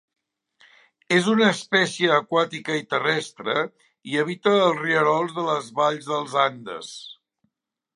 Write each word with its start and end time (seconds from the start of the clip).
És 1.17 1.29
una 1.33 1.49
espècie 1.55 2.09
aquàtica 2.15 2.79
i 2.81 2.87
terrestre 2.95 3.57
i 4.15 4.19
habita 4.25 4.57
els 4.67 4.83
rierols 4.89 5.41
de 5.41 5.49
les 5.53 5.73
valls 5.83 6.13
dels 6.15 6.39
Andes. 6.51 6.95